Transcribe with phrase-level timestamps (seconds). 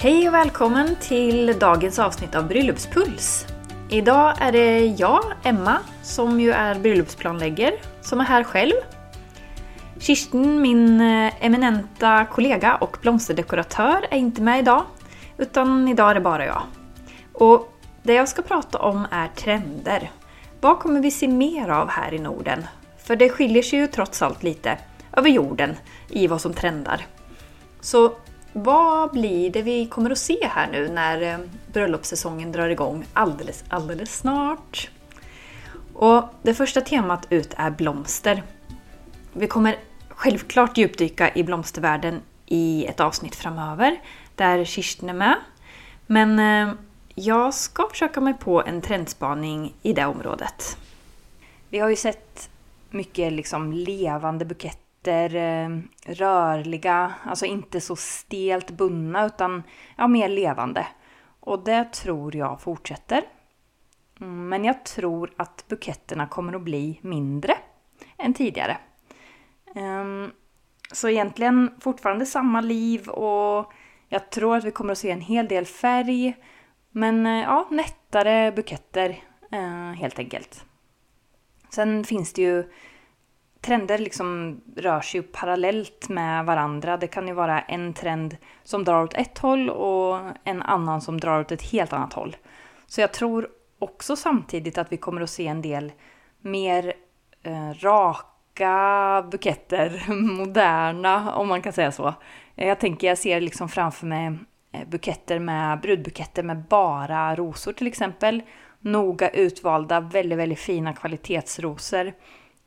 [0.00, 3.46] Hej och välkommen till dagens avsnitt av Bröllopspuls.
[3.88, 8.72] Idag är det jag, Emma, som ju är Bryllupsplanläggare, som är här själv.
[10.00, 14.82] Kirsten, min eh, eminenta kollega och blomsterdekoratör, är inte med idag.
[15.36, 16.62] Utan idag är det bara jag.
[17.32, 17.72] Och
[18.02, 20.10] det jag ska prata om är trender.
[20.60, 22.64] Vad kommer vi se mer av här i Norden?
[22.98, 24.78] För det skiljer sig ju trots allt lite
[25.12, 25.76] över jorden
[26.08, 27.06] i vad som trendar.
[27.80, 28.12] Så
[28.52, 31.38] vad blir det vi kommer att se här nu när eh,
[31.72, 34.90] bröllopssäsongen drar igång alldeles, alldeles snart?
[35.94, 38.42] Och det första temat ut är blomster.
[39.32, 39.76] Vi kommer
[40.08, 44.00] självklart djupdyka i blomstervärlden i ett avsnitt framöver
[44.34, 45.36] där Kirsten är med.
[46.06, 46.74] Men eh,
[47.14, 50.76] jag ska försöka mig på en trendspaning i det området.
[51.68, 52.50] Vi har ju sett
[52.90, 55.68] mycket liksom levande buketter Eh,
[56.06, 59.62] rörliga, alltså inte så stelt bundna utan
[59.96, 60.86] ja, mer levande.
[61.40, 63.22] Och det tror jag fortsätter.
[64.20, 67.54] Mm, men jag tror att buketterna kommer att bli mindre
[68.18, 68.78] än tidigare.
[69.74, 70.30] Ehm,
[70.92, 73.72] så egentligen fortfarande samma liv och
[74.08, 76.36] jag tror att vi kommer att se en hel del färg.
[76.90, 80.64] Men eh, ja, nättare buketter eh, helt enkelt.
[81.70, 82.64] Sen finns det ju
[83.68, 86.96] trender liksom rör sig ju parallellt med varandra.
[86.96, 91.20] Det kan ju vara en trend som drar åt ett håll och en annan som
[91.20, 92.36] drar åt ett helt annat håll.
[92.86, 95.92] Så jag tror också samtidigt att vi kommer att se en del
[96.40, 96.92] mer
[97.42, 102.14] eh, raka buketter, moderna om man kan säga så.
[102.54, 104.38] Jag tänker, jag ser liksom framför mig
[104.72, 108.42] eh, buketter med, brudbuketter med bara rosor till exempel.
[108.80, 112.12] Noga utvalda, väldigt, väldigt fina kvalitetsrosor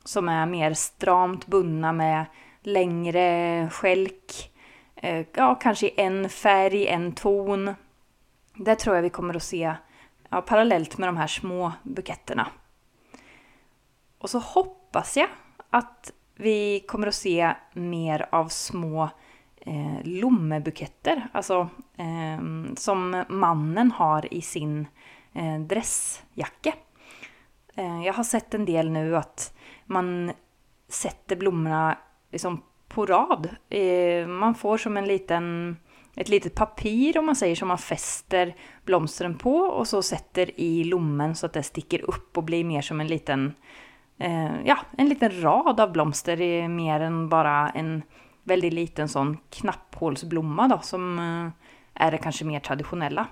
[0.04, 2.24] som är mer stramt bundna med
[2.62, 4.52] längre skälk.
[4.96, 7.74] Eh, ja, kanske i en färg, en ton.
[8.54, 9.74] Det tror jag vi kommer att se
[10.28, 12.48] ja, parallellt med de här små buketterna.
[14.18, 15.28] Och så hoppas jag
[15.70, 19.08] att vi kommer att se mer av små
[19.60, 24.86] eh, lommebuketter, alltså eh, som mannen har i sin
[25.32, 26.72] eh, dressjacka.
[27.74, 29.54] Eh, jag har sett en del nu att
[29.92, 30.32] man
[30.88, 31.98] sätter blommorna
[32.30, 33.48] liksom på rad.
[33.68, 35.76] Eh, man får som en liten,
[36.16, 40.84] ett litet papir om man säger som man fäster blomstren på och så sätter i
[40.84, 43.54] lommen så att det sticker upp och blir mer som en liten,
[44.18, 46.68] eh, ja, en liten rad av blomster.
[46.68, 48.02] Mer än bara en
[48.42, 53.26] väldigt liten sån knapphålsblomma då som eh, är det kanske mer traditionella.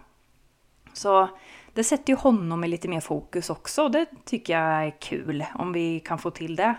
[0.93, 1.29] Så
[1.75, 5.45] det sätter ju honom i lite mer fokus också och det tycker jag är kul
[5.55, 6.75] om vi kan få till det.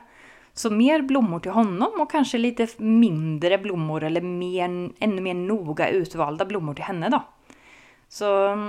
[0.54, 5.90] Så mer blommor till honom och kanske lite mindre blommor eller mer, ännu mer noga
[5.90, 7.24] utvalda blommor till henne då.
[8.08, 8.26] Så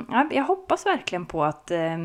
[0.08, 1.98] ja, jag hoppas verkligen på att eh,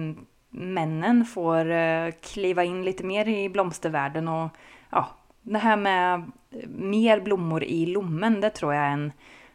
[0.50, 4.50] männen får eh, kliva in lite mer i blomstervärlden och
[4.90, 5.08] ja,
[5.42, 6.14] det här med
[6.52, 9.12] eh, mer blommor i lommen, det tror jag är en,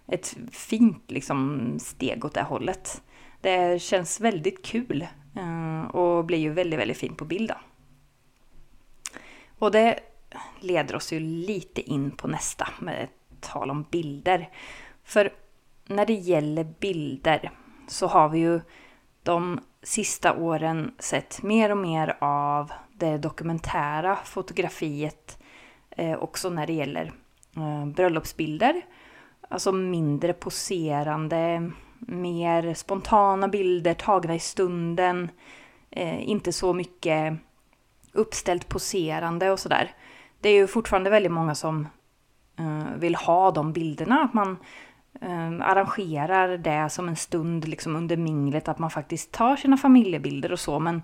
[0.07, 3.03] ett fint liksom, steg åt det hållet.
[3.43, 7.53] Det känns väldigt kul eh, och blir ju väldigt, väldigt fint på bild.
[9.59, 10.01] Och det
[10.61, 13.09] leder oss ju lite in på nästa med
[13.41, 14.49] tal om bilder.
[15.05, 15.33] För
[15.87, 17.51] när det gäller bilder
[17.89, 18.61] så har vi ju
[19.23, 25.39] de sista åren sett mer och mer av det dokumentära fotografiet
[25.91, 27.13] eh, också när det gäller
[27.57, 28.83] eh, bröllopsbilder.
[29.49, 31.71] Alltså mindre poserande
[32.07, 35.31] mer spontana bilder tagna i stunden.
[35.91, 37.39] Eh, inte så mycket
[38.13, 39.95] uppställt poserande och sådär.
[40.41, 41.89] Det är ju fortfarande väldigt många som
[42.59, 44.23] eh, vill ha de bilderna.
[44.23, 44.57] Att man
[45.21, 50.53] eh, arrangerar det som en stund liksom under minglet, att man faktiskt tar sina familjebilder
[50.53, 50.79] och så.
[50.79, 51.03] Men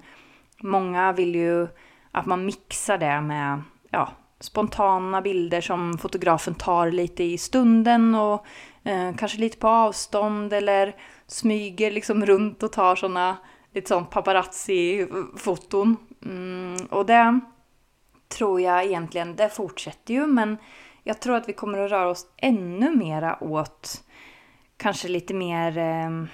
[0.62, 1.68] många vill ju
[2.10, 4.08] att man mixar det med ja,
[4.40, 8.46] spontana bilder som fotografen tar lite i stunden och
[8.88, 10.96] eh, kanske lite på avstånd eller
[11.26, 13.36] smyger liksom runt och tar sådana
[13.74, 15.96] lite sån paparazzi-foton.
[16.24, 17.40] Mm, och det
[18.28, 20.56] tror jag egentligen, det fortsätter ju men
[21.02, 24.04] jag tror att vi kommer att röra oss ännu mera åt
[24.76, 26.24] kanske lite mer eh,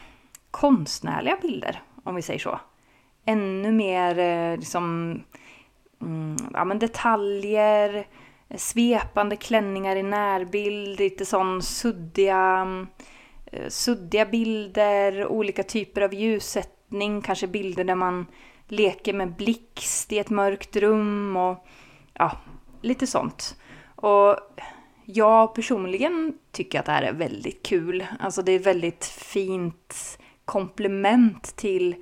[0.50, 2.60] konstnärliga bilder, om vi säger så.
[3.24, 5.12] Ännu mer eh, liksom
[6.02, 8.06] mm, ja, men detaljer,
[8.48, 12.66] Eh, svepande klänningar i närbild, lite sån suddiga,
[13.46, 18.26] eh, suddiga bilder, olika typer av ljussättning, kanske bilder där man
[18.68, 21.66] leker med blixt i ett mörkt rum och
[22.14, 22.32] ja,
[22.82, 23.56] lite sånt.
[23.96, 24.36] Och
[25.04, 28.06] jag personligen tycker att det här är väldigt kul.
[28.18, 31.94] Alltså det är ett väldigt fint komplement till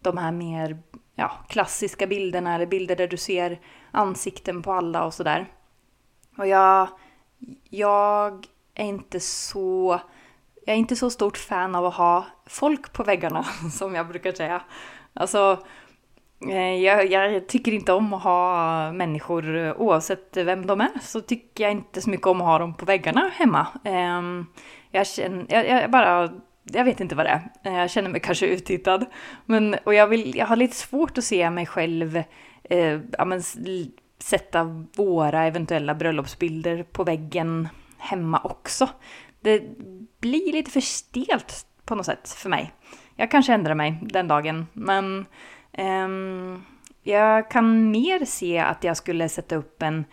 [0.00, 0.78] de här mer
[1.14, 3.60] ja, klassiska bilderna eller bilder där du ser
[3.90, 5.46] ansikten på alla och sådär.
[6.38, 6.88] Och jag,
[7.70, 10.00] jag är inte så
[10.66, 13.42] jag är inte så stort fan av att ha folk på väggarna
[13.72, 14.62] som jag brukar säga.
[15.14, 15.64] Alltså,
[16.48, 20.90] eh, jag, jag, tycker inte om att ha människor oavsett vem de är.
[21.02, 23.66] Så tycker jag inte så mycket om att ha dem på väggarna hemma.
[23.84, 24.46] Ehm,
[24.90, 26.30] jag, känner, jag, jag bara
[26.72, 27.50] jag vet inte vad det är.
[27.64, 29.06] Eh, jag känner mig kanske uttittad.
[29.46, 32.22] Men, och jag, vill, jag har lite svårt att se mig själv
[32.64, 33.42] eh, ja, men,
[34.18, 37.68] sätta våra eventuella bröllopsbilder på väggen
[37.98, 38.88] hemma också.
[39.40, 39.62] Det
[40.20, 42.72] blir lite för stelt på något sätt för mig.
[43.16, 45.26] Jag kanske ändrar mig den dagen, men
[45.78, 46.64] um,
[47.02, 50.04] jag kan mer se att jag skulle sätta upp en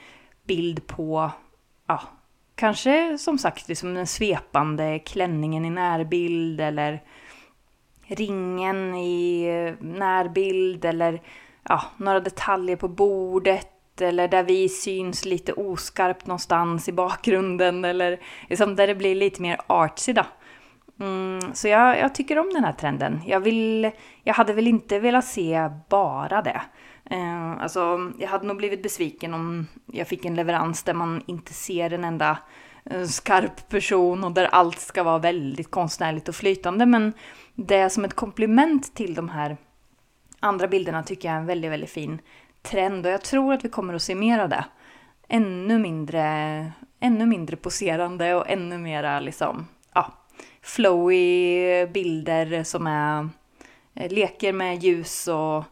[0.47, 1.31] bild på,
[1.87, 2.01] ja,
[2.55, 7.03] kanske som sagt liksom den svepande klänningen i närbild eller
[8.07, 9.45] ringen i
[9.79, 11.21] närbild eller
[11.63, 18.19] ja, några detaljer på bordet eller där vi syns lite oskarpt någonstans i bakgrunden eller
[18.49, 20.25] liksom där det blir lite mer artsy då.
[20.99, 23.21] Mm, så jag, jag, tycker om den här trenden.
[23.25, 23.91] Jag, vill,
[24.23, 26.61] jag hade väl inte velat se bara det.
[27.09, 31.53] Eh, alltså, jag hade nog blivit besviken om jag fick en leverans där man inte
[31.53, 32.37] ser en enda
[32.85, 36.85] eh, skarp person och där allt ska vara väldigt konstnärligt och flytande.
[36.85, 37.13] Men
[37.55, 39.57] det som ett komplement till de här
[40.39, 42.21] andra bilderna tycker jag är en väldigt, väldigt fin
[42.65, 44.65] trend och jag tror att vi kommer att se mer av det.
[45.27, 46.23] Ännu mindre,
[46.99, 50.13] ännu mindre poserande och ännu mera liksom, ja,
[50.61, 53.29] flowy bilder som är
[53.93, 55.63] eh, leker med ljus och,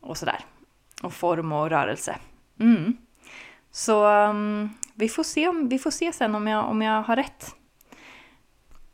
[0.00, 0.44] och sådär.
[1.02, 2.16] Och form och rörelse.
[2.60, 2.96] Mm.
[3.70, 7.16] Så um, vi, får se om, vi får se sen om jag, om jag har
[7.16, 7.54] rätt.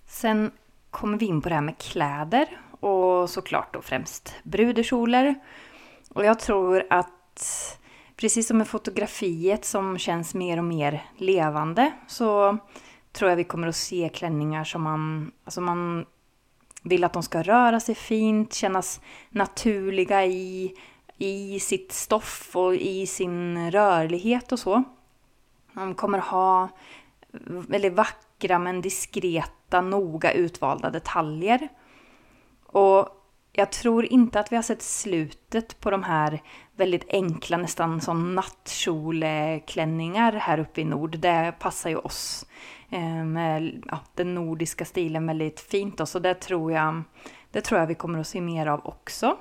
[0.06, 0.50] Sen
[0.90, 5.34] kommer vi in på det här med kläder och såklart då främst brudekjolar.
[6.10, 7.15] Och jag tror att
[8.16, 12.58] precis som med fotografiet som känns mer och mer levande så
[13.12, 16.06] tror jag vi kommer att se klänningar som man, alltså man
[16.82, 19.00] vill att de ska röra sig fint, kännas
[19.30, 20.74] naturliga i,
[21.16, 24.82] i sitt stoff och i sin rörlighet och så.
[25.72, 26.68] Man kommer ha
[27.46, 31.68] väldigt vackra men diskreta, noga utvalda detaljer.
[32.66, 33.08] Och
[33.52, 36.42] jag tror inte att vi har sett slutet på de här
[36.76, 41.18] väldigt enkla, nästan som nattkjoleklänningar här uppe i nord.
[41.18, 42.46] Det passar ju oss
[42.90, 46.00] eh, med ja, den nordiska stilen väldigt fint.
[46.00, 47.02] Och så det tror, jag,
[47.50, 49.36] det tror jag vi kommer att se mer av också.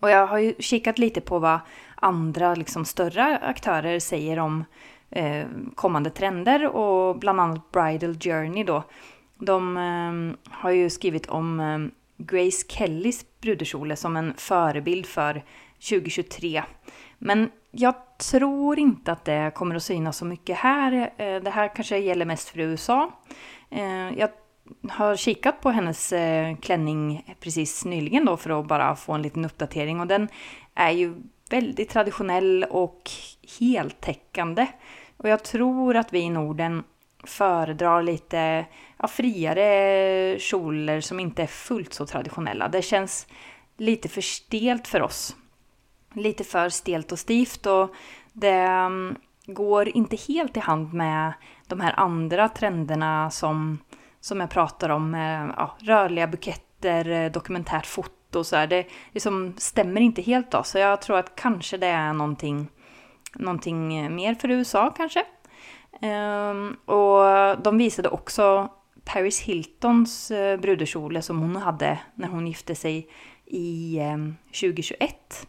[0.00, 1.60] Och jag har ju kikat lite på vad
[1.94, 4.64] andra liksom, större aktörer säger om
[5.10, 8.82] eh, kommande trender och bland annat Bridal Journey då.
[9.38, 10.12] De eh,
[10.52, 11.78] har ju skrivit om eh,
[12.16, 15.42] Grace Kellys brudkjole som en förebild för
[15.88, 16.62] 2023.
[17.18, 21.12] Men jag tror inte att det kommer att synas så mycket här.
[21.16, 23.12] Eh, det här kanske gäller mest för USA.
[23.70, 24.28] Eh, jag
[24.88, 29.44] har kikat på hennes eh, klänning precis nyligen då för att bara få en liten
[29.44, 30.28] uppdatering och den
[30.74, 31.14] är ju
[31.50, 33.10] väldigt traditionell och
[33.58, 34.66] heltäckande.
[35.16, 36.84] Och jag tror att vi i Norden
[37.24, 38.66] föredrar lite
[38.98, 42.68] ja, friare kjolar som inte är fullt så traditionella.
[42.68, 43.26] Det känns
[43.76, 45.36] lite för stelt för oss.
[46.14, 47.94] Lite för stelt och stivt och
[48.32, 49.16] det mm,
[49.46, 51.32] går inte helt i hand med
[51.66, 53.78] de här andra trenderna som,
[54.20, 55.14] som jag pratar om
[55.56, 58.66] ja, rörliga buketter, eh, dokumentärt foto och så här.
[58.66, 62.68] Det liksom stämmer inte helt då, så jag tror att kanske det är någonting,
[63.34, 65.24] någonting eh, mer för USA kanske.
[66.02, 68.68] Um, och de visade också
[69.04, 73.08] Paris Hiltons eh, brudkjole som hon hade när hon gifte sig
[73.46, 75.46] i um, 2021.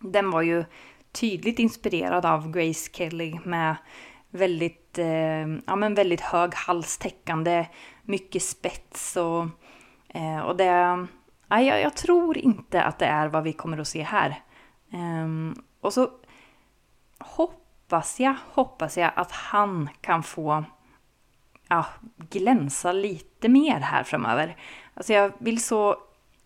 [0.00, 0.64] Den var ju
[1.12, 3.76] tydligt inspirerad av Grace Kelly med
[4.30, 7.66] väldigt, eh, ja, men väldigt hög halstäckande,
[8.02, 9.46] mycket spets och,
[10.08, 11.06] eh, och det...
[11.48, 14.42] Ja, jag, jag, tror inte att det är vad vi kommer att se här.
[14.92, 16.10] Eh, och så
[17.18, 20.64] hoppas jag, hoppas jag att han kan få
[21.68, 24.56] ja, glänsa lite mer här framöver.
[24.94, 25.96] Alltså jag vill så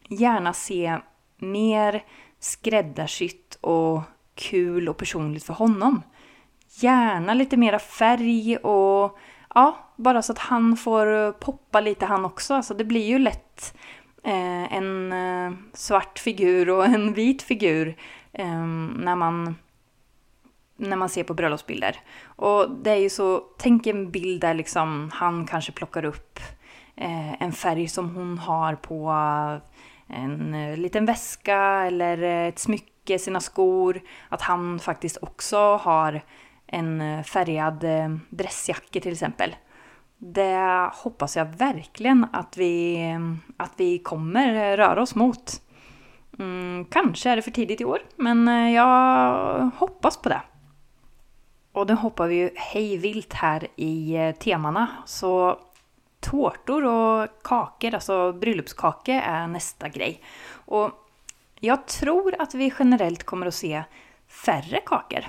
[0.09, 0.99] gärna se
[1.37, 2.05] mer
[2.39, 4.03] skräddarsytt och
[4.35, 6.03] kul och personligt för honom.
[6.81, 9.19] Gärna lite mera färg och
[9.55, 12.55] ja, bara så att han får eh, poppa lite han också.
[12.55, 13.77] Alltså det blir ju lätt
[14.25, 17.97] eh, en eh, svart figur och en vit figur
[18.33, 18.67] eh,
[18.97, 19.55] när man
[20.77, 21.97] när man ser på bröllopsbilder.
[22.25, 26.39] Och det är ju så, tänk en bild där liksom han kanske plockar upp
[26.97, 33.41] eh, en färg som hon har på eh, en liten väska eller ett smycke, sina
[33.41, 34.01] skor.
[34.29, 36.23] Att han faktiskt också har
[36.67, 39.57] en eh, färgad eh, dressjacka till exempel.
[40.19, 43.21] Det hoppas jag verkligen att vi, eh,
[43.57, 45.61] att vi kommer röra oss mot.
[46.39, 50.41] Mm, kanske är det för tidigt i år, men jag hoppas på det.
[51.73, 54.89] Och nu hoppar vi ju hej vilt här i temana.
[55.07, 55.59] Så
[56.21, 60.21] tårtor och kakor, alltså bröllopskakor, är nästa grej.
[60.65, 60.91] Och
[61.65, 63.83] jag tror att vi generellt kommer att se
[64.29, 65.25] färre kakor.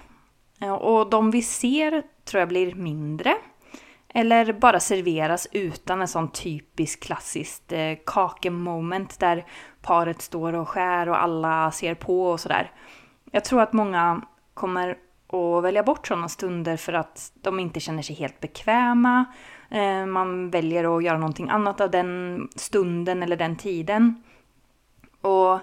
[0.79, 3.35] Och de vi ser tror jag blir mindre.
[4.13, 9.45] Eller bara serveras utan en sån typisk klassiskt eh, kakemoment där
[9.81, 12.71] paret står och skär och alla ser på och sådär.
[13.31, 14.21] Jag tror att många
[14.53, 19.25] kommer att välja bort sådana stunder för att de inte känner sig helt bekväma
[19.69, 24.23] eh, man väljer att göra någonting annat av den stunden eller den tiden.
[25.21, 25.59] Och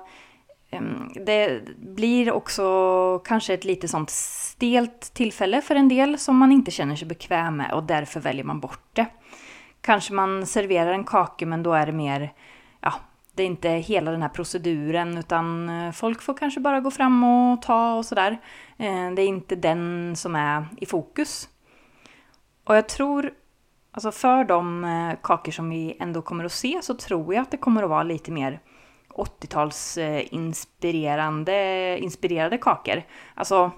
[0.73, 6.53] Ehm, det blir också kanske ett lite sånt stelt tillfälle för en del som man
[6.53, 9.07] inte känner sig bekväm med och därför väljer man bort det.
[9.81, 12.33] Kanske man serverar en kaka men då är det mer,
[12.81, 12.95] ja,
[13.35, 17.25] det är inte hela den här proceduren utan eh, folk får kanske bara gå fram
[17.25, 18.41] och ta och sådär.
[18.79, 21.49] Ehm, det är inte den som är i fokus.
[22.65, 23.33] Och jag tror
[23.95, 27.51] Alltså för de eh, kakor som vi ändå kommer att se så tror jag att
[27.51, 28.61] det kommer att vara lite mer
[29.15, 33.03] 80-talsinspirerande inspirerade kakor.
[33.35, 33.71] Alltså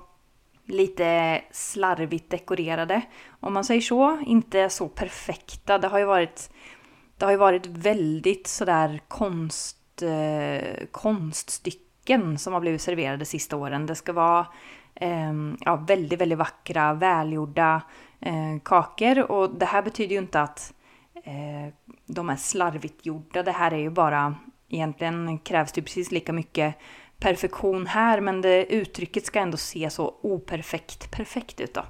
[0.67, 3.03] lite slarvigt dekorerade.
[3.41, 5.79] Om man säger så, inte så perfekta.
[5.79, 6.51] Det har ju varit,
[7.19, 13.87] det har ju varit väldigt sådär konst, eh, konststycken som har blivit serverade sista åren.
[13.87, 14.47] Det ska vara
[14.95, 17.83] eh, ja, väldigt, väldigt vackra, välgjorda
[18.21, 19.31] eh, kakor.
[19.31, 20.75] Och det här betyder ju inte att
[21.15, 21.75] eh,
[22.07, 23.43] de är slarvigt gjorda.
[23.43, 24.35] Det här är ju bara,
[24.75, 26.75] egentligen krävs det precis lika mycket
[27.19, 31.85] perfektion här, men det, uttrycket ska ändå se så operfekt perfekt ut då.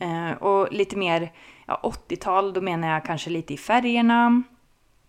[0.00, 1.32] Eh, och lite mer
[1.66, 4.42] ja, 80-tal, då menar jag kanske lite i färgerna.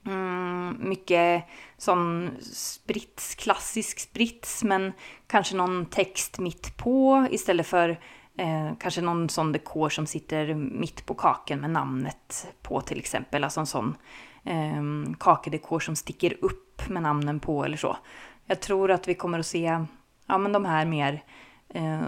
[0.05, 1.43] Mm, mycket
[1.77, 4.93] sån sprits, klassisk sprits, men
[5.27, 7.97] kanske någon text mitt på istället för
[8.39, 13.43] Eh, kanske någon sån dekor som sitter mitt på kakan med namnet på till exempel.
[13.43, 13.95] Alltså en sån
[14.43, 17.97] eh, kakedekor som sticker upp med namnen på eller så.
[18.45, 19.85] Jag tror att vi kommer att se
[20.27, 21.23] ja, men de här mer
[21.69, 22.01] eh,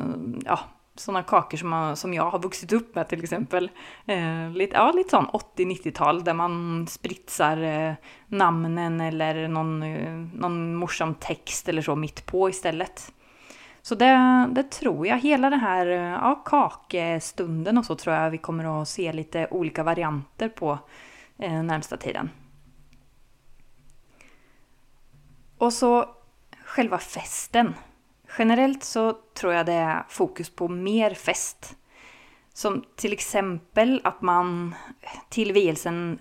[0.45, 0.59] ja,
[0.95, 3.71] sådana kakor som, man, som jag har vuxit upp med till exempel.
[4.05, 7.93] Eh, lite, ja, lite sån 80-90-tal där man spritsar eh,
[8.27, 13.11] namnen eller någon, eh, någon morsam text eller så mitt på istället.
[13.81, 15.19] Så det, det, tror jag.
[15.19, 19.47] Hela den här eh, ja, kakestunden och så tror jag vi kommer att se lite
[19.51, 20.79] olika varianter på
[21.37, 22.29] eh, närmsta tiden.
[25.59, 26.05] Och så
[26.65, 27.75] själva festen.
[28.37, 31.75] Generellt så tror jag det är fokus på mer fest.
[32.53, 34.75] Som till exempel att man
[35.29, 36.19] till vielsen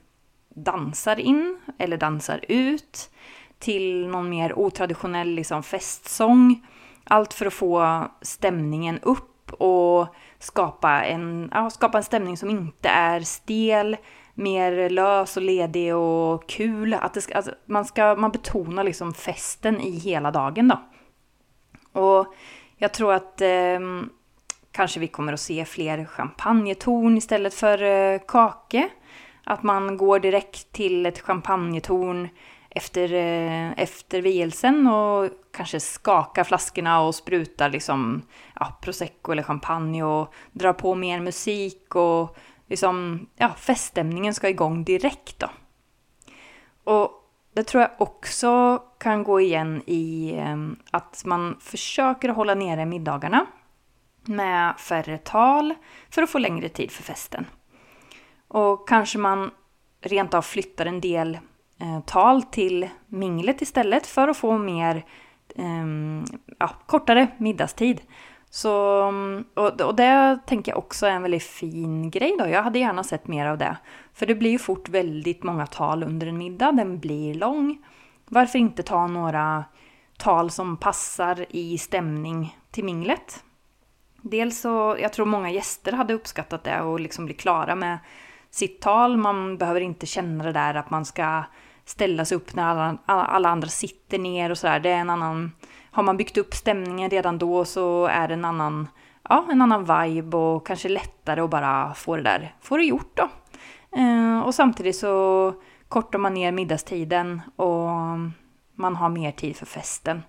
[0.49, 3.11] dansar in eller dansar ut
[3.59, 6.67] till någon mer otraditionell liksom, festsång
[7.05, 10.07] allt för att få stämningen upp och
[10.39, 13.97] skapa en, ja, skapa en stämning som inte är stel,
[14.39, 16.95] mer lös och ledig och kul.
[16.95, 20.81] Att det ska, alltså, man, ska, man betonar liksom festen i hela dagen då.
[22.01, 22.35] Och
[22.77, 23.81] jag tror att eh,
[24.73, 28.89] kanske vi kommer att se fler champagnetorn istället för eh, kake.
[29.45, 32.29] Att man går direkt till ett champagnetorn
[32.71, 38.23] efter, eh, efter vielsen och kanske skakar flaskorna och sprutar liksom,
[38.55, 42.37] ja, prosecco eller champagne och drar på mer musik och
[42.69, 45.49] liksom, ja, feststämningen ska igång direkt då.
[46.85, 47.11] Och
[47.55, 53.47] det tror jag också kan gå igen i ehm, att man försöker hålla nere middagarna
[54.25, 55.75] med färre tal
[56.11, 57.47] för att få längre tid för festen.
[58.49, 59.51] Och kanske man
[60.01, 61.35] rent av flyttar en del
[61.81, 65.05] eh, tal till minglet istället för att få mer
[65.57, 65.87] eh,
[66.59, 68.01] ja, kortare middagstid.
[68.51, 72.49] Så, mm, och, och det tänker jag också är en väldigt fin grej då.
[72.49, 73.77] Jag hade gärna sett mer av det.
[74.15, 77.85] För det blir ju fort väldigt många tal under en middag, den blir lång.
[78.27, 79.65] Varför inte ta några
[80.19, 83.45] tal som passar i stämning till minglet?
[84.23, 87.99] Dels så, jag tror många gäster hade uppskattat det och liksom bli klara med
[88.51, 89.17] sitt tal.
[89.17, 91.45] Man behöver inte känna det där att man ska
[91.89, 94.81] ställa sig upp när alla, alla andra sitter ner och sådär.
[94.81, 95.53] Det är en annan...
[95.91, 98.89] Har man byggt upp stämningen redan då så är det en annan
[99.29, 103.17] ja, en annan vibe och kanske lättare att bara få det där, få det gjort
[103.17, 103.29] då.
[103.99, 105.55] Eh, och samtidigt så
[105.89, 107.89] kortar man ner middagstiden och
[108.75, 110.23] man har mer tid för festen.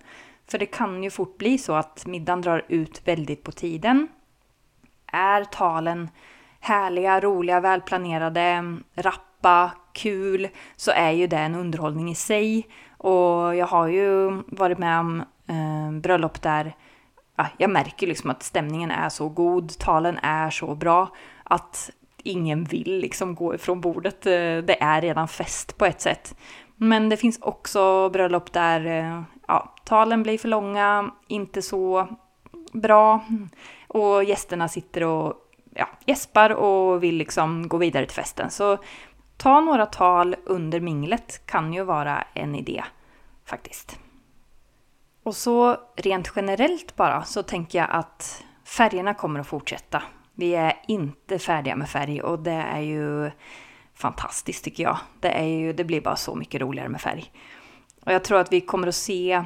[0.50, 4.08] För det kan ju fort bli så att middagen drar ut väldigt på tiden.
[5.12, 6.08] Är talen
[6.60, 9.29] härliga, roliga, välplanerade, rappa,
[9.92, 12.68] kul, så är ju det en underhållning i sig.
[12.98, 16.74] Och jag har ju varit med om eh, bröllop där
[17.36, 21.08] ja, jag märker liksom att stämningen är så god, talen är så bra
[21.44, 21.90] att
[22.22, 24.26] ingen vill liksom gå ifrån bordet.
[24.26, 26.36] Eh, det är redan fest på ett sätt.
[26.76, 32.08] Men det finns också bröllop där eh, ja, talen blir för långa, inte så
[32.72, 33.24] bra
[33.88, 35.34] och gästerna sitter och
[35.74, 38.50] ja, gäspar och vill liksom gå vidare till festen.
[38.50, 38.78] Så
[39.40, 42.84] ta några tal under minglet kan ju vara en idé
[43.44, 43.98] faktiskt.
[45.22, 50.02] Och så rent generellt bara så tänker jag att färgerna kommer att fortsätta.
[50.34, 53.30] Vi är inte färdiga med färg och det är ju
[53.94, 54.98] fantastiskt tycker jag.
[55.20, 57.32] Det, är ju, det blir bara så mycket roligare med färg.
[58.04, 59.44] Och jag tror att vi kommer att se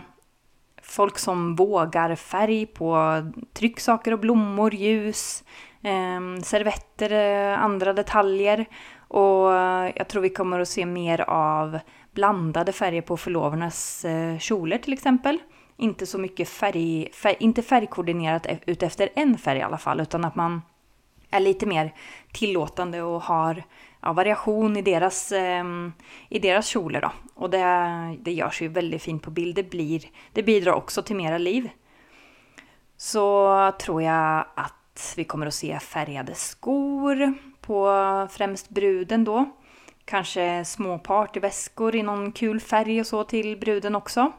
[0.82, 3.22] folk som vågar färg på
[3.52, 5.44] trycksaker och blommor, ljus,
[5.82, 7.12] ehm, eh, servetter,
[7.56, 8.66] andra detaljer.
[9.14, 11.78] Och eh, jag tror vi kommer att se mer av
[12.12, 15.38] blandade färger på förlovarnas eh, kjolar till exempel.
[15.76, 20.25] Inte så mycket färg, färg, inte färgkoordinerat e-, utefter en färg i alla fall, utan
[20.25, 20.62] att man
[21.30, 21.94] är lite mer
[22.33, 23.62] tillåtande och har
[24.00, 25.64] ja, variation i deras, eh,
[26.28, 27.00] i deras kjolar.
[27.00, 27.11] Då.
[27.35, 27.66] Och det,
[28.21, 29.56] det görs ju väldigt fint på bild.
[29.56, 30.02] Det, blir,
[30.33, 31.71] det bidrar också till mera liv.
[32.97, 37.35] Så tror jag att vi kommer att se färgade skor
[37.66, 39.50] på främst bruden då.
[40.04, 44.33] Kanske små partyväskor i någon kul färg och så till bruden också.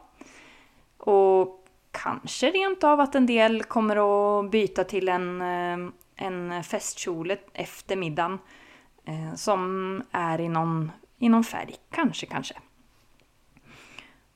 [0.98, 7.32] Och kanske rent av att en del kommer att byta till en, eh, en festkjol
[7.52, 8.38] efter middagen
[9.04, 11.74] eh, som är i någon, i någon färg.
[11.90, 12.54] Kanske, kanske.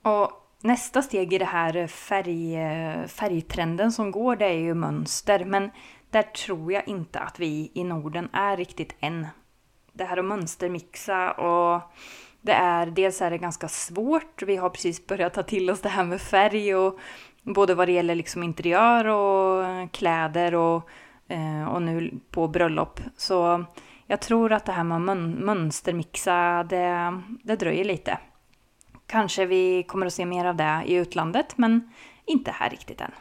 [0.02, 5.44] Och nästa steg i det här färg, eh, färgtrenden som går, det är ju mönster.
[5.44, 5.70] Men
[6.10, 9.26] där tror jag inte att vi i Norden är riktigt än.
[9.92, 11.82] Det här att mönstermixa och
[12.40, 14.42] det är, dels är det ganska svårt.
[14.42, 16.98] Vi har precis börjat ta till oss det här med färg och
[17.42, 20.88] både vad det gäller liksom interiör och kläder och,
[21.28, 23.00] eh, och nu på bröllop.
[23.16, 23.64] Så
[24.06, 28.18] jag tror att det här med att mönstermixa, det, det dröjer lite.
[29.06, 31.92] Kanske vi kommer att se mer av det i utlandet, men
[32.24, 33.12] inte här riktigt än.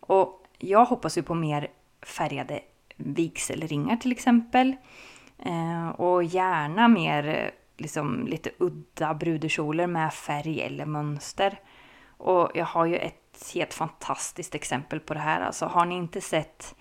[0.00, 1.68] Och jag hoppas ju på mer
[2.06, 2.60] färgade
[2.96, 4.76] vigselringar till exempel.
[5.38, 11.60] Eh, och gärna mer eh, liksom, lite udda brudekjolar med färg eller mönster.
[12.18, 15.40] Och jag har ju ett helt fantastiskt exempel på det här.
[15.40, 16.74] Alltså har ni inte sett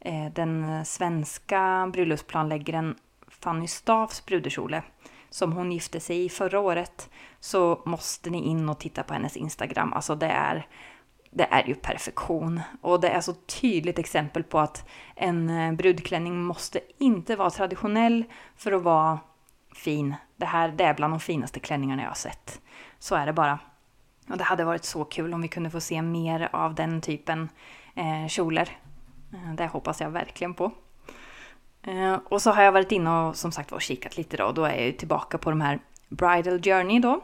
[0.00, 2.94] eh, den svenska bröllopsplanläggaren
[3.28, 4.82] Fanny Staffs brudekjole
[5.30, 9.36] som hon gifte sig i förra året så måste ni in och titta på hennes
[9.36, 9.92] Instagram.
[9.92, 10.66] Alltså det är,
[11.30, 12.60] det är ju perfektion.
[12.80, 18.24] Och det är så tydligt exempel på att en eh, brudklänning måste inte vara traditionell
[18.56, 19.18] för att vara
[19.74, 20.14] fin.
[20.36, 22.60] Det här det är bland de finaste klänningarna jag har sett.
[22.98, 23.58] Så är det bara.
[24.30, 27.48] Och det hade varit så kul om vi kunde få se mer av den typen
[27.94, 28.68] eh, kjolar.
[29.32, 30.72] Eh, det hoppas jag verkligen på.
[31.82, 34.52] Eh, och så har jag varit inne och som sagt var kikat lite då.
[34.52, 37.20] Då är jag ju tillbaka på de här Bridal Journey då.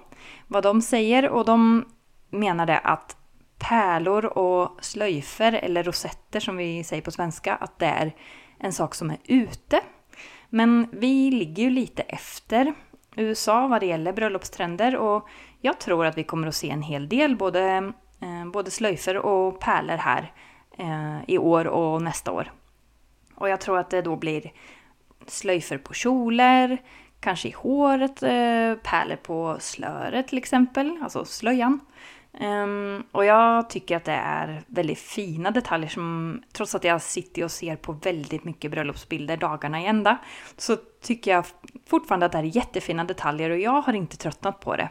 [0.46, 1.84] Vad de säger och de
[2.30, 3.16] menade att
[3.58, 8.14] pärlor och slöjfer eller rosetter som vi säger på svenska, att det är
[8.58, 9.80] en sak som är ute.
[10.48, 12.74] Men vi ligger ju lite efter
[13.16, 15.28] USA vad det gäller bröllopstrender och
[15.60, 19.60] jag tror att vi kommer att se en hel del både, eh, både slöjfer och
[19.60, 20.32] pärlor här
[20.78, 22.52] eh, i år och nästa år.
[23.34, 24.52] Och jag tror att det då blir
[25.26, 26.78] slöjfer på kjolar,
[27.20, 31.80] kanske i håret, eh, pärlor på slöret till exempel, alltså slöjan.
[32.40, 37.44] Um, och jag tycker att det är väldigt fina detaljer som, trots att jag sitter
[37.44, 40.18] och ser på väldigt mycket bröllopsbilder dagarna i ända,
[40.56, 41.46] så tycker jag
[41.86, 44.88] fortfarande att det är jättefina detaljer och jag har inte tröttnat på det.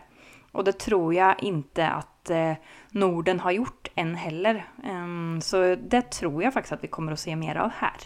[0.52, 2.54] Och det tror jag inte att eh,
[2.92, 4.66] Norden har gjort än heller.
[4.84, 7.98] Um, så det tror jag faktiskt att vi kommer att se mer av här.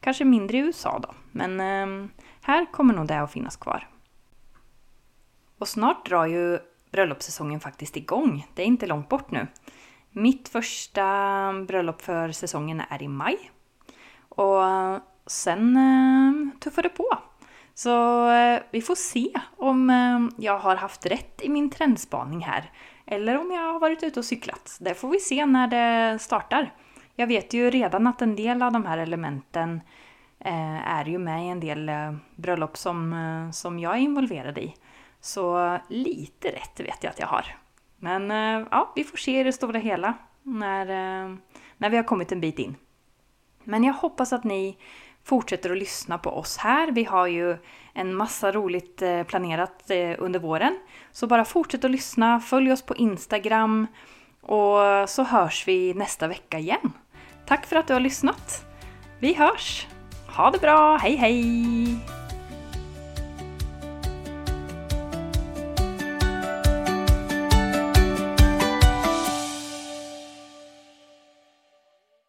[0.00, 2.10] Kanske mindre i USA då, men um,
[2.42, 3.88] här kommer nog det att finnas kvar.
[5.58, 6.58] Och snart drar ju
[6.94, 8.46] bröllopssäsongen faktiskt igång.
[8.54, 9.46] Det är inte långt bort nu.
[10.10, 11.04] Mitt första
[11.68, 13.50] bröllop för säsongen är i maj.
[14.28, 17.18] Och eh, sen eh, tuffar det på.
[17.74, 19.90] Så eh, vi får se om
[20.38, 22.70] jag har haft rätt i min trendspaning här.
[23.06, 24.78] Eller om jag har varit ute och cyklat.
[24.80, 26.72] Det får vi se när det startar.
[27.16, 29.80] Jag vet ju redan att en del av de här elementen
[30.84, 31.90] är ju med i en del
[32.36, 34.74] bröllop som, som jag är involverad i.
[35.24, 37.56] Så lite rätt vet jag att jag har.
[37.96, 41.34] Men eh, ja, vi får se i det stora hela när, eh,
[41.76, 42.76] när vi har kommit en bit in.
[43.64, 44.78] Men jag hoppas att ni
[45.22, 46.92] fortsätter att lyssna på oss här.
[46.92, 47.56] Vi har ju
[47.92, 50.78] en massa roligt eh, planerat under våren.
[51.12, 53.86] Så bara fortsätt att lyssna, följ oss på Instagram
[54.40, 56.92] och så hörs vi nästa vecka igen.
[57.46, 58.64] Tack för att du har lyssnat!
[59.18, 59.86] Vi hörs!
[60.36, 62.23] Ha det bra, hej hej!